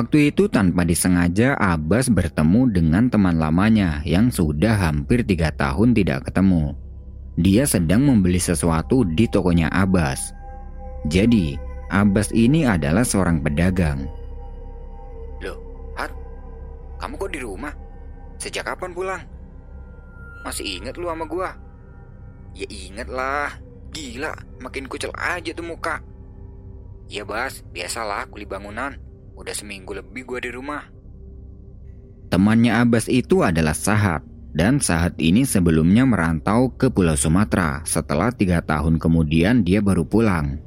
[0.00, 6.24] Waktu itu tanpa disengaja Abbas bertemu dengan teman lamanya yang sudah hampir tiga tahun tidak
[6.24, 6.72] ketemu.
[7.36, 10.32] Dia sedang membeli sesuatu di tokonya Abbas.
[11.04, 11.60] Jadi,
[11.92, 14.08] Abbas ini adalah seorang pedagang.
[15.44, 15.60] Loh,
[16.00, 16.16] Hat,
[16.96, 17.76] kamu kok di rumah?
[18.40, 19.20] Sejak kapan pulang?
[20.48, 21.52] Masih inget lu sama gua?
[22.56, 23.52] Ya inget lah,
[23.92, 24.32] gila,
[24.64, 26.00] makin kucel aja tuh muka.
[27.04, 29.09] Ya Bas, biasalah kuli bangunan.
[29.40, 30.84] Udah seminggu lebih gue di rumah.
[32.28, 34.20] Temannya Abbas itu adalah Sahat,
[34.52, 37.80] dan Sahat ini sebelumnya merantau ke Pulau Sumatera.
[37.88, 40.60] Setelah tiga tahun kemudian dia baru pulang.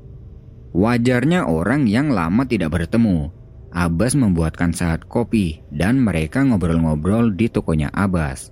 [0.73, 3.29] Wajarnya orang yang lama tidak bertemu.
[3.69, 8.49] Abbas membuatkan Sahat kopi dan mereka ngobrol-ngobrol di tokonya Abbas.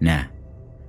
[0.00, 0.24] Nah,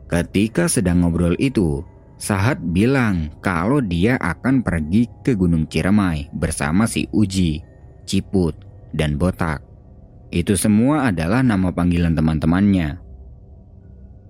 [0.07, 1.83] ketika sedang ngobrol itu,
[2.15, 7.69] Sahat bilang kalau dia akan pergi ke Gunung Ciremai bersama si Uji.
[8.09, 8.57] Ciput,
[8.97, 9.61] dan Botak.
[10.33, 12.97] Itu semua adalah nama panggilan teman-temannya.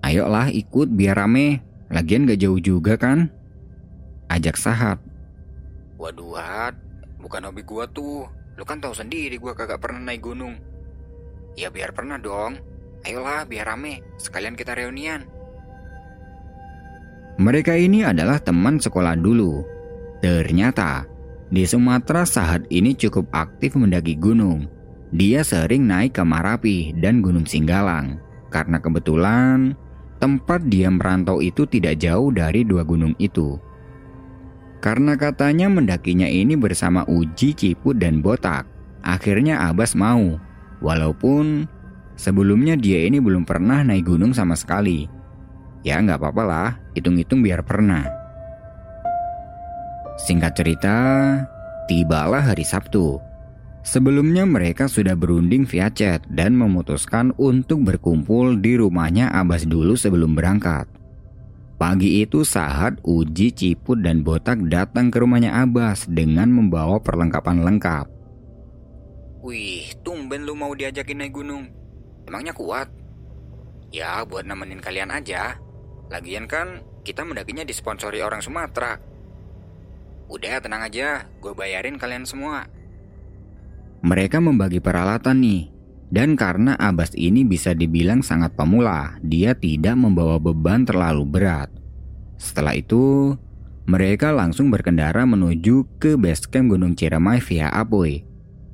[0.04, 3.32] Ayolah ikut biar rame, lagian gak jauh juga kan?
[4.28, 5.00] Ajak Sahat.
[5.96, 6.76] Waduh, Hat,
[7.24, 8.28] bukan hobi gua tuh.
[8.60, 10.60] Lu kan tahu sendiri gua kagak pernah naik gunung.
[11.56, 12.60] Ya biar pernah dong.
[13.08, 15.24] Ayolah biar rame, sekalian kita reunian.
[17.40, 19.64] Mereka ini adalah teman sekolah dulu.
[20.20, 21.08] Ternyata
[21.50, 24.70] di Sumatera saat ini cukup aktif mendaki gunung.
[25.10, 28.22] Dia sering naik ke Marapi dan Gunung Singgalang.
[28.54, 29.74] Karena kebetulan
[30.22, 33.58] tempat dia merantau itu tidak jauh dari dua gunung itu.
[34.80, 38.70] Karena katanya mendakinya ini bersama Uji, Ciput, dan Botak.
[39.02, 40.38] Akhirnya Abbas mau.
[40.80, 41.66] Walaupun
[42.14, 45.10] sebelumnya dia ini belum pernah naik gunung sama sekali.
[45.82, 48.19] Ya nggak apa-apa lah, hitung-hitung biar pernah.
[50.20, 50.98] Singkat cerita,
[51.88, 53.24] tibalah hari Sabtu.
[53.80, 60.36] Sebelumnya mereka sudah berunding via chat dan memutuskan untuk berkumpul di rumahnya Abbas dulu sebelum
[60.36, 60.86] berangkat.
[61.80, 68.06] Pagi itu Sahat, Uji, Ciput, dan Botak datang ke rumahnya Abbas dengan membawa perlengkapan lengkap.
[69.40, 71.72] Wih, tumben lu mau diajakin naik gunung.
[72.28, 72.92] Emangnya kuat?
[73.96, 75.56] Ya, buat nemenin kalian aja.
[76.12, 79.09] Lagian kan kita mendakinya disponsori orang Sumatera.
[80.30, 82.70] Udah tenang aja, gue bayarin kalian semua.
[84.06, 85.64] Mereka membagi peralatan nih.
[86.10, 91.70] Dan karena Abbas ini bisa dibilang sangat pemula, dia tidak membawa beban terlalu berat.
[92.38, 93.38] Setelah itu,
[93.90, 98.26] mereka langsung berkendara menuju ke basecamp Gunung Ciremai via Apoy.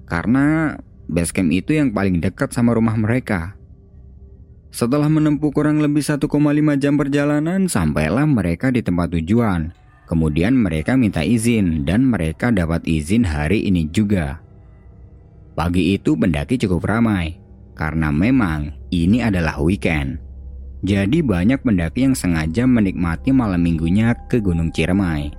[0.07, 0.75] Karena
[1.07, 3.55] basecamp itu yang paling dekat sama rumah mereka.
[4.75, 6.27] Setelah menempuh kurang lebih 1,5
[6.75, 9.84] jam perjalanan, sampailah mereka di tempat tujuan.
[10.05, 14.37] Kemudian mereka minta izin dan mereka dapat izin hari ini juga.
[15.57, 17.41] Pagi itu pendaki cukup ramai
[17.73, 20.21] karena memang ini adalah weekend.
[20.85, 25.33] Jadi banyak pendaki yang sengaja menikmati malam minggunya ke Gunung Ciremai.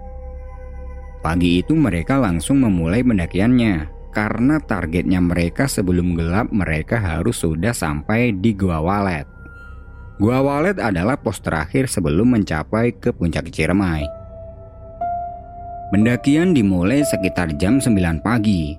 [1.23, 8.33] Pagi itu mereka langsung memulai pendakiannya karena targetnya mereka sebelum gelap mereka harus sudah sampai
[8.33, 9.29] di Gua Walet.
[10.17, 14.16] Gua Walet adalah pos terakhir sebelum mencapai ke puncak Ciremai.
[15.87, 18.75] Pendakian dimulai sekitar jam 9 pagi.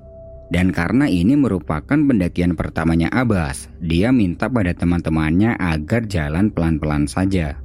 [0.52, 7.60] Dan karena ini merupakan pendakian pertamanya Abbas, dia minta pada teman-temannya agar jalan pelan-pelan saja.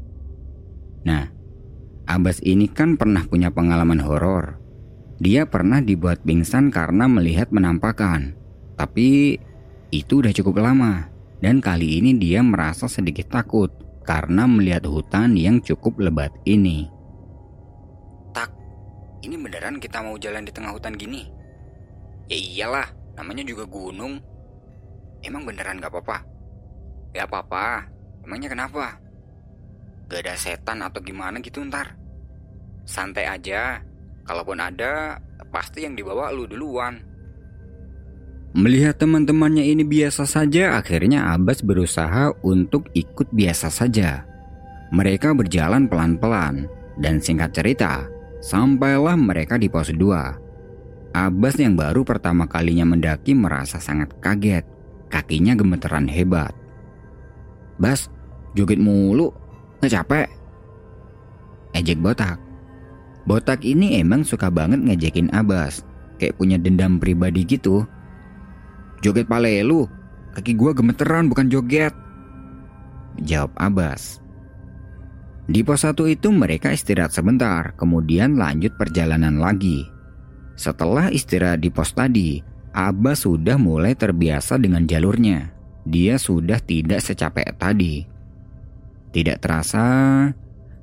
[1.06, 1.31] Nah,
[2.06, 4.59] Abbas ini kan pernah punya pengalaman horor.
[5.23, 8.35] Dia pernah dibuat pingsan karena melihat penampakan.
[8.75, 9.39] Tapi
[9.94, 11.06] itu udah cukup lama.
[11.43, 13.71] Dan kali ini dia merasa sedikit takut
[14.06, 17.02] karena melihat hutan yang cukup lebat ini.
[19.23, 21.23] Ini beneran kita mau jalan di tengah hutan gini?
[22.27, 24.19] Ya iyalah, namanya juga gunung.
[25.23, 26.27] Emang beneran gak apa-apa?
[27.15, 27.87] Gak apa-apa,
[28.27, 28.99] emangnya kenapa?
[30.11, 31.95] Gak ada setan atau gimana gitu ntar?
[32.83, 33.79] Santai aja,
[34.27, 35.23] kalaupun ada,
[35.55, 36.99] pasti yang dibawa lu duluan.
[38.59, 44.27] Melihat teman-temannya ini biasa saja, akhirnya Abbas berusaha untuk ikut biasa saja.
[44.93, 46.69] Mereka berjalan pelan-pelan,
[47.01, 48.05] dan singkat cerita,
[48.43, 51.15] sampailah mereka di pos 2.
[51.15, 54.67] Abbas yang baru pertama kalinya mendaki merasa sangat kaget.
[55.12, 56.56] Kakinya gemeteran hebat.
[57.77, 58.09] Bas,
[58.56, 59.29] joget mulu,
[59.79, 60.29] nggak capek?
[61.77, 62.41] Ejek botak.
[63.29, 65.85] Botak ini emang suka banget ngejekin Abbas,
[66.17, 67.85] kayak punya dendam pribadi gitu.
[69.05, 69.85] Joget pale lu,
[70.33, 71.93] kaki gua gemeteran bukan joget.
[73.21, 74.22] Jawab Abbas.
[75.53, 79.85] Di pos satu itu mereka istirahat sebentar, kemudian lanjut perjalanan lagi.
[80.57, 82.41] Setelah istirahat di pos tadi,
[82.73, 85.53] Abbas sudah mulai terbiasa dengan jalurnya.
[85.85, 88.01] Dia sudah tidak secapek tadi.
[89.13, 89.85] Tidak terasa,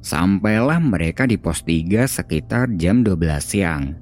[0.05, 3.97] sampailah mereka di pos 3 sekitar jam 12 siang.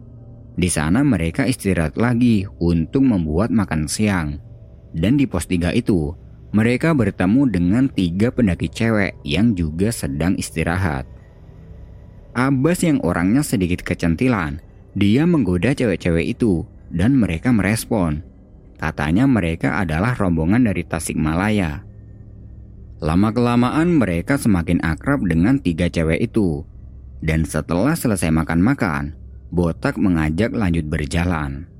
[0.60, 4.36] Di sana mereka istirahat lagi untuk membuat makan siang.
[4.92, 6.12] Dan di pos 3 itu,
[6.56, 11.04] mereka bertemu dengan tiga pendaki cewek yang juga sedang istirahat.
[12.38, 14.62] Abbas yang orangnya sedikit kecentilan,
[14.94, 16.64] dia menggoda cewek-cewek itu
[16.94, 18.24] dan mereka merespon.
[18.78, 21.82] Katanya mereka adalah rombongan dari Tasikmalaya.
[23.02, 26.62] Lama-kelamaan mereka semakin akrab dengan tiga cewek itu.
[27.18, 29.18] Dan setelah selesai makan-makan,
[29.48, 31.72] Botak mengajak lanjut berjalan.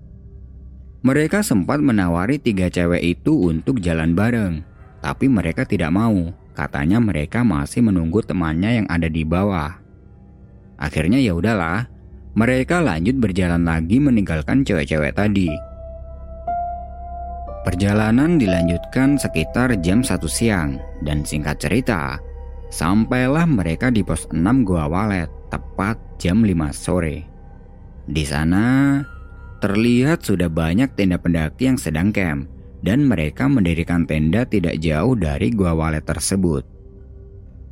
[1.06, 4.66] Mereka sempat menawari tiga cewek itu untuk jalan bareng,
[4.98, 6.34] tapi mereka tidak mau.
[6.58, 9.78] Katanya mereka masih menunggu temannya yang ada di bawah.
[10.82, 11.86] Akhirnya ya udahlah,
[12.34, 15.54] mereka lanjut berjalan lagi meninggalkan cewek-cewek tadi.
[17.62, 22.18] Perjalanan dilanjutkan sekitar jam 1 siang dan singkat cerita,
[22.74, 27.22] sampailah mereka di pos 6 Gua Walet tepat jam 5 sore.
[28.08, 28.98] Di sana,
[29.60, 32.50] terlihat sudah banyak tenda pendaki yang sedang camp
[32.86, 36.64] dan mereka mendirikan tenda tidak jauh dari gua walet tersebut.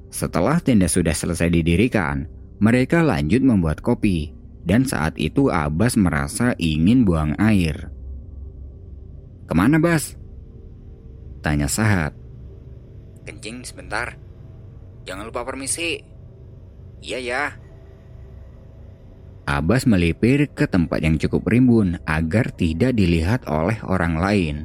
[0.10, 2.26] Setelah tenda sudah selesai didirikan,
[2.64, 4.32] mereka lanjut membuat kopi
[4.66, 7.92] dan saat itu Abbas merasa ingin buang air.
[9.46, 10.18] Ke mana Bas?
[11.46, 12.18] Tanya Sahat.
[13.30, 14.18] Kencing sebentar.
[15.06, 16.02] Jangan lupa permisi.
[17.06, 17.44] Iya ya,
[19.46, 24.56] Abbas melipir ke tempat yang cukup rimbun agar tidak dilihat oleh orang lain.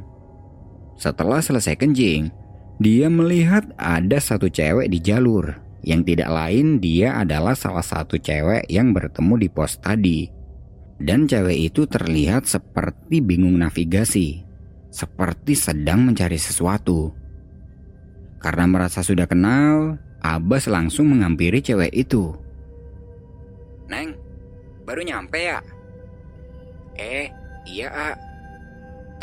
[0.97, 2.33] Setelah selesai kencing,
[2.81, 5.53] dia melihat ada satu cewek di jalur.
[5.85, 10.29] Yang tidak lain dia adalah salah satu cewek yang bertemu di pos tadi.
[10.97, 14.45] Dan cewek itu terlihat seperti bingung navigasi.
[14.89, 17.13] Seperti sedang mencari sesuatu.
[18.41, 22.33] Karena merasa sudah kenal, Abbas langsung menghampiri cewek itu.
[23.89, 24.13] Neng,
[24.91, 25.63] Baru nyampe ya?
[26.99, 27.31] Eh,
[27.63, 28.11] iya A.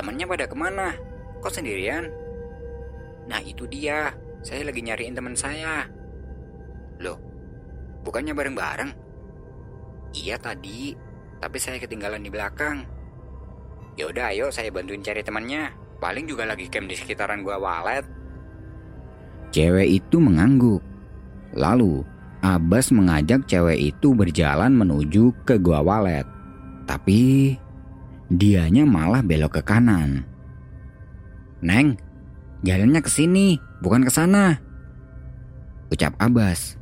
[0.00, 0.96] Temennya pada ke mana?
[1.44, 2.08] Kok sendirian?
[3.28, 4.08] Nah itu dia,
[4.40, 5.84] saya lagi nyariin teman saya.
[7.04, 7.20] Loh,
[8.00, 8.96] bukannya bareng-bareng?
[10.16, 10.96] Iya tadi,
[11.36, 12.88] tapi saya ketinggalan di belakang.
[14.00, 15.68] Yaudah ayo saya bantuin cari temannya.
[16.00, 18.08] Paling juga lagi camp di sekitaran gua walet.
[19.52, 20.80] Cewek itu mengangguk.
[21.52, 26.22] Lalu Abbas mengajak cewek itu berjalan menuju ke gua walet.
[26.86, 27.54] Tapi
[28.30, 30.22] dianya malah belok ke kanan.
[31.58, 31.98] Neng,
[32.62, 34.54] jalannya ke sini, bukan ke sana.
[35.90, 36.78] Ucap Abbas.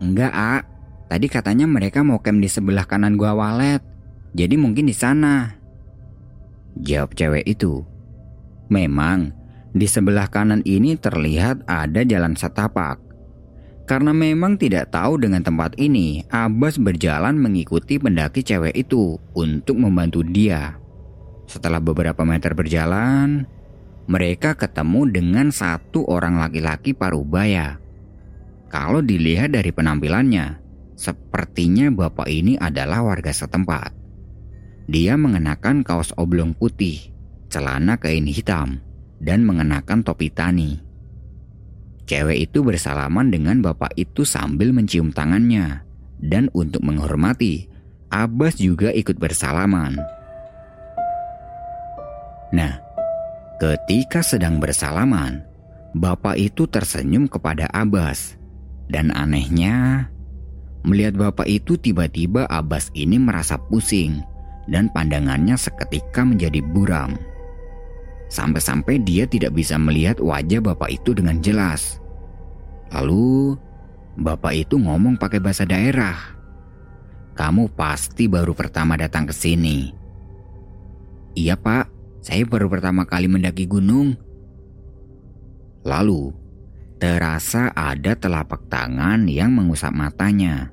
[0.00, 0.64] Enggak, A.
[1.12, 3.84] Tadi katanya mereka mau camp di sebelah kanan gua walet.
[4.32, 5.60] Jadi mungkin di sana.
[6.80, 7.84] Jawab cewek itu.
[8.72, 9.30] Memang,
[9.76, 13.13] di sebelah kanan ini terlihat ada jalan setapak
[13.84, 20.24] karena memang tidak tahu dengan tempat ini, Abbas berjalan mengikuti pendaki cewek itu untuk membantu
[20.24, 20.80] dia.
[21.44, 23.44] Setelah beberapa meter berjalan,
[24.08, 27.76] mereka ketemu dengan satu orang laki-laki parubaya.
[28.72, 30.60] Kalau dilihat dari penampilannya,
[30.96, 33.92] sepertinya bapak ini adalah warga setempat.
[34.88, 37.12] Dia mengenakan kaos oblong putih,
[37.52, 38.80] celana kain hitam,
[39.20, 40.93] dan mengenakan topi tani.
[42.04, 45.84] Cewek itu bersalaman dengan bapak itu sambil mencium tangannya.
[46.20, 47.68] Dan untuk menghormati,
[48.12, 49.96] Abbas juga ikut bersalaman.
[52.54, 52.78] Nah,
[53.58, 55.42] ketika sedang bersalaman,
[55.96, 58.36] bapak itu tersenyum kepada Abbas.
[58.84, 60.06] Dan anehnya,
[60.84, 64.20] melihat bapak itu tiba-tiba Abbas ini merasa pusing
[64.68, 67.16] dan pandangannya seketika menjadi buram.
[68.34, 72.02] Sampai-sampai dia tidak bisa melihat wajah bapak itu dengan jelas.
[72.90, 73.54] Lalu,
[74.18, 76.34] bapak itu ngomong pakai bahasa daerah.
[77.38, 79.94] Kamu pasti baru pertama datang ke sini.
[81.38, 84.16] Iya pak, Saya baru pertama kali mendaki gunung.
[85.84, 86.32] Lalu,
[86.96, 90.72] terasa ada telapak tangan yang mengusap matanya.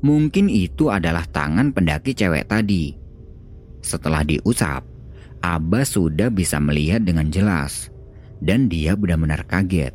[0.00, 2.96] Mungkin itu adalah tangan pendaki cewek tadi.
[3.84, 4.80] Setelah diusap,
[5.42, 7.90] Abbas sudah bisa melihat dengan jelas.
[8.38, 9.94] Dan dia benar-benar kaget.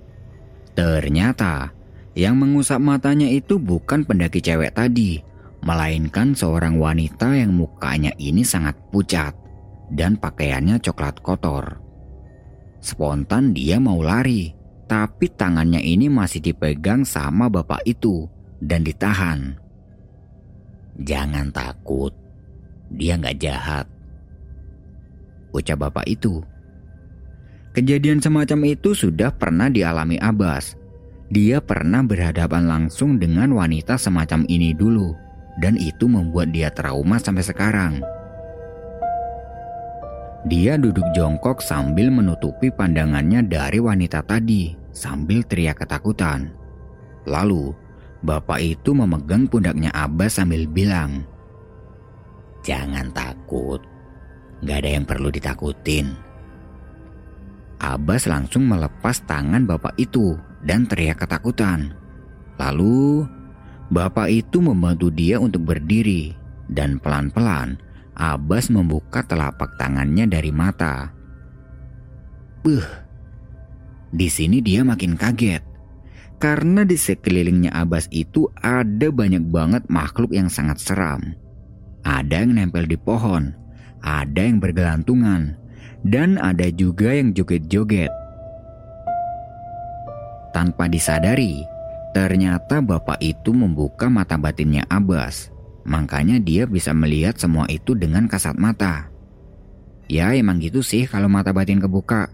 [0.75, 1.71] Ternyata,
[2.13, 5.23] yang mengusap matanya itu bukan pendaki cewek tadi,
[5.63, 9.31] melainkan seorang wanita yang mukanya ini sangat pucat
[9.93, 11.79] dan pakaiannya coklat kotor.
[12.83, 14.51] Spontan dia mau lari,
[14.91, 18.27] tapi tangannya ini masih dipegang sama bapak itu
[18.59, 19.55] dan ditahan.
[20.99, 22.11] Jangan takut,
[22.91, 23.92] dia nggak jahat.
[25.53, 26.41] Ucap bapak itu.
[27.77, 30.77] Kejadian semacam itu sudah pernah dialami Abbas.
[31.33, 35.13] Dia pernah berhadapan langsung dengan wanita semacam ini dulu,
[35.57, 37.93] dan itu membuat dia trauma sampai sekarang.
[40.43, 46.51] Dia duduk jongkok sambil menutupi pandangannya dari wanita tadi sambil teriak ketakutan.
[47.23, 47.71] Lalu,
[48.21, 51.23] bapak itu memegang pundaknya Abbas sambil bilang,
[52.63, 53.79] Jangan takut,
[54.63, 56.15] gak ada yang perlu ditakutin.
[57.83, 61.91] Abbas langsung melepas tangan bapak itu dan teriak ketakutan.
[62.55, 63.27] Lalu,
[63.91, 66.31] bapak itu membantu dia untuk berdiri
[66.71, 67.75] dan pelan-pelan
[68.13, 71.09] Abbas membuka telapak tangannya dari mata.
[72.61, 72.85] Buh,
[74.13, 75.65] di sini dia makin kaget.
[76.37, 81.33] Karena di sekelilingnya Abbas itu ada banyak banget makhluk yang sangat seram.
[82.03, 83.55] Ada yang nempel di pohon,
[84.03, 85.55] ada yang bergelantungan,
[86.03, 88.11] dan ada juga yang joget-joget.
[90.51, 91.65] Tanpa disadari,
[92.13, 98.55] ternyata bapak itu membuka mata batinnya Abbas Makanya dia bisa melihat semua itu dengan kasat
[98.55, 99.11] mata.
[100.07, 102.31] Ya emang gitu sih kalau mata batin kebuka.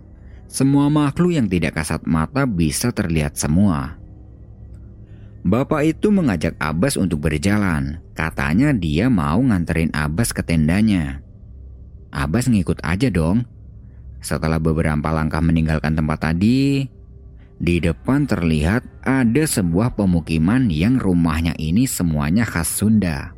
[0.49, 3.97] Semua makhluk yang tidak kasat mata bisa terlihat semua.
[5.45, 8.01] Bapak itu mengajak Abbas untuk berjalan.
[8.17, 11.21] Katanya dia mau nganterin Abbas ke tendanya.
[12.09, 13.45] Abbas ngikut aja dong.
[14.19, 16.83] Setelah beberapa langkah meninggalkan tempat tadi,
[17.59, 23.35] di depan terlihat ada sebuah pemukiman yang rumahnya ini semuanya khas Sunda.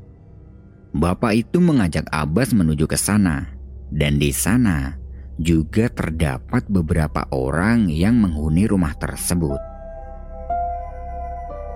[0.91, 3.49] Bapak itu mengajak Abbas menuju ke sana,
[3.89, 4.99] dan di sana
[5.41, 9.57] juga terdapat beberapa orang yang menghuni rumah tersebut.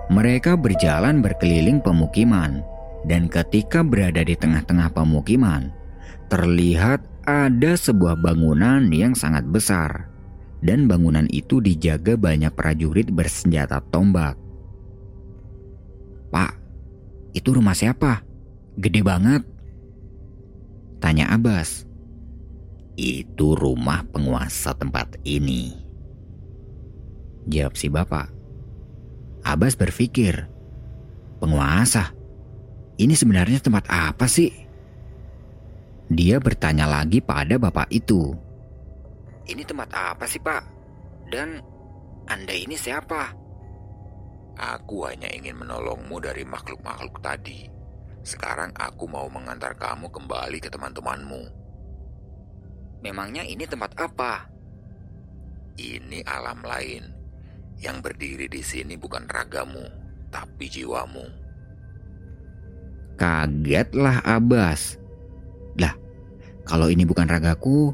[0.06, 2.62] Mereka berjalan berkeliling pemukiman,
[3.10, 5.74] dan ketika berada di tengah-tengah pemukiman,
[6.28, 10.10] terlihat ada sebuah bangunan yang sangat besar,
[10.62, 14.38] dan bangunan itu dijaga banyak prajurit bersenjata tombak.
[16.30, 16.52] "Pak,
[17.34, 18.26] itu rumah siapa?"
[18.76, 19.40] Gede banget.
[21.00, 21.88] Tanya Abbas.
[22.92, 25.72] Itu rumah penguasa tempat ini.
[27.48, 28.28] Jawab si bapak.
[29.48, 30.44] Abbas berpikir,
[31.40, 32.12] penguasa?
[33.00, 34.52] Ini sebenarnya tempat apa sih?
[36.06, 38.30] Dia bertanya lagi pada bapak itu.
[39.46, 40.62] Ini tempat apa sih pak?
[41.30, 41.58] Dan
[42.30, 43.34] anda ini siapa?
[44.56, 47.68] Aku hanya ingin menolongmu dari makhluk-makhluk tadi.
[48.26, 51.42] Sekarang aku mau mengantar kamu kembali ke teman-temanmu.
[53.06, 54.50] Memangnya ini tempat apa?
[55.78, 57.04] Ini alam lain.
[57.76, 59.84] Yang berdiri di sini bukan ragamu,
[60.32, 61.28] tapi jiwamu.
[63.20, 65.05] Kagetlah Abbas.
[65.76, 65.94] Lah,
[66.64, 67.92] kalau ini bukan ragaku,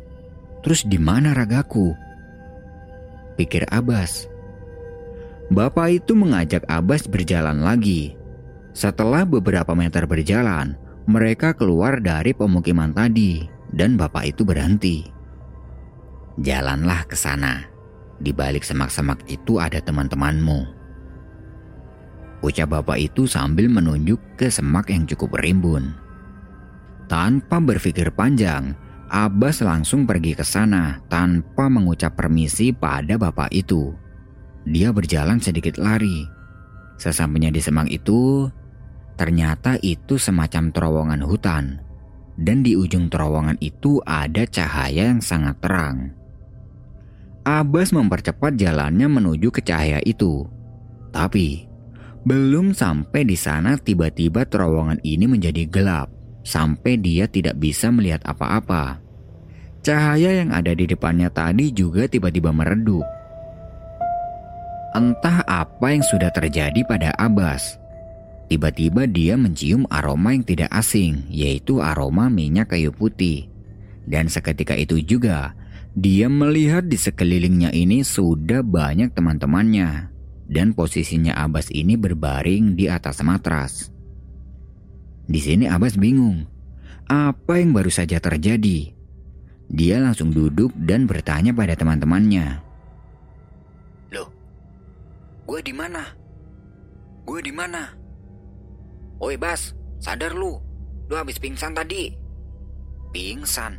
[0.62, 1.94] terus di mana ragaku?
[3.38, 4.28] Pikir Abbas.
[5.52, 8.22] Bapak itu mengajak Abbas berjalan lagi
[8.72, 10.72] setelah beberapa meter berjalan,
[11.04, 15.04] mereka keluar dari pemukiman tadi dan bapak itu berhenti.
[16.40, 17.68] Jalanlah ke sana.
[18.16, 20.64] Di balik semak-semak itu ada teman-temanmu.
[22.40, 25.92] Ucap bapak itu sambil menunjuk ke semak yang cukup rimbun.
[27.12, 28.72] Tanpa berpikir panjang,
[29.12, 33.92] Abbas langsung pergi ke sana tanpa mengucap permisi pada bapak itu.
[34.64, 36.24] Dia berjalan sedikit lari.
[36.96, 38.48] Sesampainya di semak itu,
[39.12, 41.64] Ternyata itu semacam terowongan hutan,
[42.40, 46.16] dan di ujung terowongan itu ada cahaya yang sangat terang.
[47.44, 50.46] Abbas mempercepat jalannya menuju ke cahaya itu,
[51.12, 51.68] tapi
[52.24, 56.08] belum sampai di sana tiba-tiba terowongan ini menjadi gelap
[56.42, 59.02] sampai dia tidak bisa melihat apa-apa.
[59.82, 63.02] Cahaya yang ada di depannya tadi juga tiba-tiba meredup.
[64.94, 67.80] Entah apa yang sudah terjadi pada Abbas.
[68.46, 73.48] Tiba-tiba dia mencium aroma yang tidak asing, yaitu aroma minyak kayu putih.
[74.04, 75.56] Dan seketika itu juga,
[75.96, 80.12] dia melihat di sekelilingnya ini sudah banyak teman-temannya.
[80.46, 83.88] Dan posisinya Abbas ini berbaring di atas matras.
[85.26, 86.46] Di sini Abbas bingung.
[87.06, 88.90] Apa yang baru saja terjadi?
[89.72, 92.60] Dia langsung duduk dan bertanya pada teman-temannya.
[94.12, 94.28] Loh,
[95.48, 96.02] gue di mana?
[97.22, 97.88] Gue di mana?
[99.22, 100.58] Oi Bas, sadar lu.
[101.06, 102.10] Lu habis pingsan tadi.
[103.14, 103.78] Pingsan?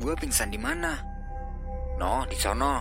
[0.00, 0.96] Gue pingsan di mana?
[2.00, 2.80] No, di sono.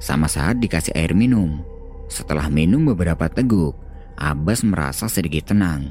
[0.00, 1.60] Sama saat dikasih air minum.
[2.08, 3.72] Setelah minum beberapa teguk,
[4.14, 5.90] Abbas merasa sedikit tenang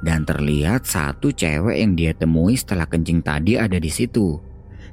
[0.00, 4.40] dan terlihat satu cewek yang dia temui setelah kencing tadi ada di situ.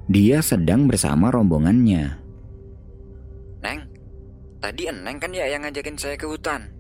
[0.08, 2.06] Dia sedang bersama rombongannya.
[3.64, 3.80] Neng,
[4.64, 6.72] tadi Neng kan ya yang ngajakin saya ke hutan.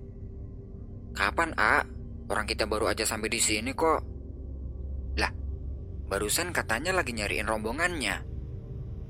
[1.11, 1.83] Kapan, A?
[2.27, 3.99] Orang kita baru aja sampai di sini kok.
[5.17, 5.31] Lah,
[6.07, 8.15] barusan katanya lagi nyariin rombongannya.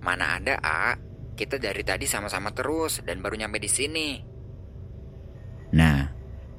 [0.02, 0.96] Mana ada, A?
[1.38, 4.10] Kita dari tadi sama-sama terus dan baru nyampe di sini.
[5.78, 6.17] Nah,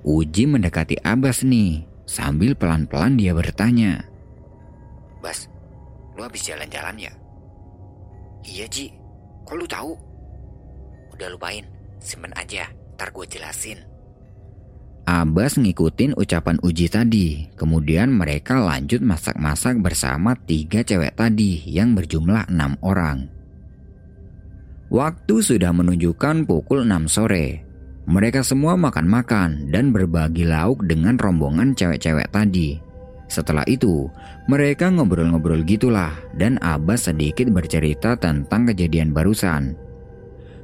[0.08, 4.00] Uji mendekati Abbas nih Sambil pelan-pelan dia bertanya.
[5.20, 5.44] Bas,
[6.16, 7.12] lu habis jalan-jalan ya?
[8.48, 8.88] Iya Ji,
[9.44, 9.92] kok lu tahu?
[11.12, 11.68] Udah lupain,
[12.00, 12.64] simpen aja,
[12.96, 13.84] ntar gue jelasin.
[15.04, 22.48] Abbas ngikutin ucapan Uji tadi, kemudian mereka lanjut masak-masak bersama tiga cewek tadi yang berjumlah
[22.48, 23.28] enam orang.
[24.88, 27.67] Waktu sudah menunjukkan pukul 6 sore.
[28.08, 32.80] Mereka semua makan-makan dan berbagi lauk dengan rombongan cewek-cewek tadi.
[33.28, 34.08] Setelah itu,
[34.48, 39.76] mereka ngobrol-ngobrol gitulah dan Abbas sedikit bercerita tentang kejadian barusan.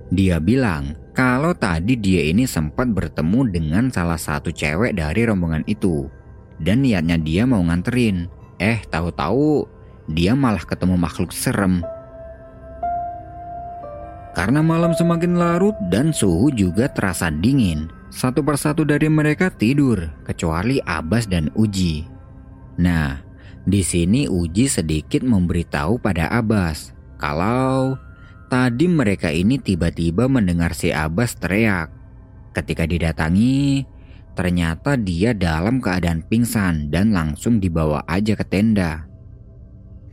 [0.09, 6.09] Dia bilang kalau tadi dia ini sempat bertemu dengan salah satu cewek dari rombongan itu.
[6.57, 8.25] Dan niatnya dia mau nganterin.
[8.57, 9.69] Eh, tahu-tahu
[10.09, 11.85] dia malah ketemu makhluk serem
[14.35, 20.83] karena malam semakin larut dan suhu juga terasa dingin, satu persatu dari mereka tidur, kecuali
[20.83, 22.03] Abbas dan Uji.
[22.83, 23.23] Nah,
[23.63, 27.95] di sini Uji sedikit memberitahu pada Abbas kalau
[28.51, 31.95] tadi mereka ini tiba-tiba mendengar si Abbas teriak.
[32.51, 33.87] Ketika didatangi,
[34.35, 39.07] ternyata dia dalam keadaan pingsan dan langsung dibawa aja ke tenda.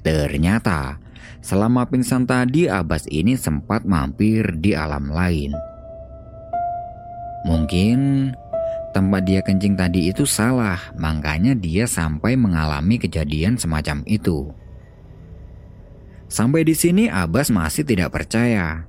[0.06, 1.01] Ternyata
[1.42, 5.58] Selama pingsan tadi Abbas ini sempat mampir di alam lain.
[7.50, 8.30] Mungkin
[8.94, 14.54] tempat dia kencing tadi itu salah, makanya dia sampai mengalami kejadian semacam itu.
[16.30, 18.86] Sampai di sini Abbas masih tidak percaya.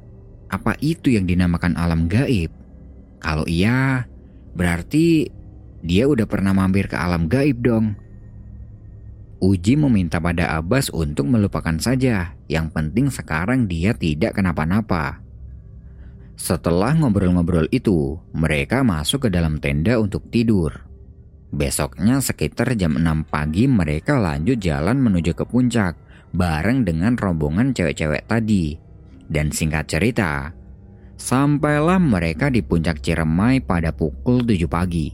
[0.52, 2.52] Apa itu yang dinamakan alam gaib?
[3.24, 4.04] Kalau iya,
[4.52, 5.32] berarti
[5.80, 7.96] dia udah pernah mampir ke alam gaib dong.
[9.42, 12.38] Uji meminta pada Abbas untuk melupakan saja.
[12.46, 15.18] Yang penting sekarang dia tidak kenapa-napa.
[16.38, 20.86] Setelah ngobrol-ngobrol itu, mereka masuk ke dalam tenda untuk tidur.
[21.50, 25.98] Besoknya sekitar jam 6 pagi mereka lanjut jalan menuju ke puncak
[26.30, 28.78] bareng dengan rombongan cewek-cewek tadi.
[29.26, 30.54] Dan singkat cerita,
[31.18, 35.10] sampailah mereka di puncak Ciremai pada pukul 7 pagi.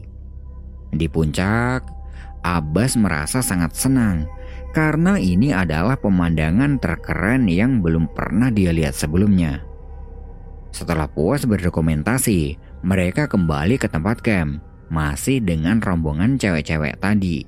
[0.93, 1.98] Di puncak,
[2.39, 4.27] Abbas merasa sangat senang
[4.71, 9.65] karena ini adalah pemandangan terkeren yang belum pernah dia lihat sebelumnya.
[10.69, 14.61] Setelah puas berdokumentasi, mereka kembali ke tempat camp,
[14.93, 17.41] masih dengan rombongan cewek-cewek tadi.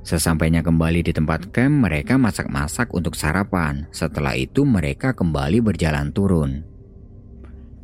[0.00, 3.84] Sesampainya kembali di tempat camp, mereka masak-masak untuk sarapan.
[3.92, 6.64] Setelah itu, mereka kembali berjalan turun.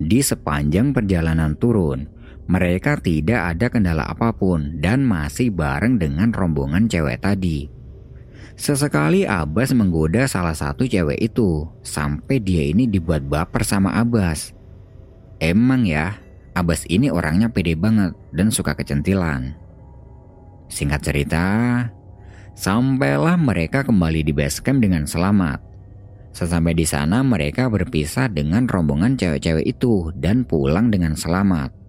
[0.01, 2.09] Di sepanjang perjalanan turun,
[2.47, 7.67] mereka tidak ada kendala apa pun dan masih bareng dengan rombongan cewek tadi.
[8.57, 14.57] Sesekali Abbas menggoda salah satu cewek itu sampai dia ini dibuat baper sama Abbas.
[15.43, 16.17] Emang ya,
[16.57, 19.53] Abbas ini orangnya pede banget dan suka kecentilan.
[20.73, 21.47] Singkat cerita,
[22.57, 25.61] sampailah mereka kembali di base camp dengan selamat.
[26.33, 31.86] Sesampai di sana mereka berpisah dengan rombongan cewek-cewek itu dan pulang dengan selamat.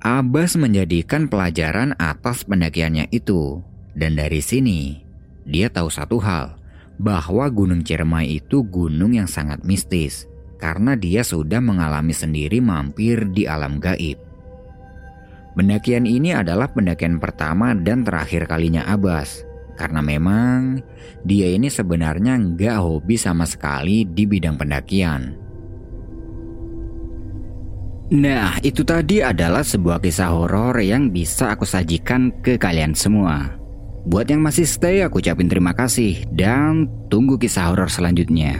[0.00, 3.60] Abbas menjadikan pelajaran atas pendakiannya itu.
[3.92, 4.96] Dan dari sini,
[5.44, 6.56] dia tahu satu hal,
[6.96, 10.24] bahwa Gunung Ciremai itu gunung yang sangat mistis,
[10.56, 14.16] karena dia sudah mengalami sendiri mampir di alam gaib.
[15.52, 19.44] Pendakian ini adalah pendakian pertama dan terakhir kalinya Abbas,
[19.76, 20.80] karena memang
[21.28, 25.39] dia ini sebenarnya nggak hobi sama sekali di bidang pendakian.
[28.10, 33.54] Nah, itu tadi adalah sebuah kisah horor yang bisa aku sajikan ke kalian semua.
[34.02, 38.58] Buat yang masih stay, aku ucapin terima kasih dan tunggu kisah horor selanjutnya.